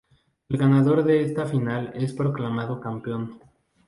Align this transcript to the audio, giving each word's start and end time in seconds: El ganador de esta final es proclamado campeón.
El 0.49 0.57
ganador 0.57 1.03
de 1.03 1.21
esta 1.21 1.45
final 1.45 1.91
es 1.93 2.11
proclamado 2.11 2.81
campeón. 2.81 3.39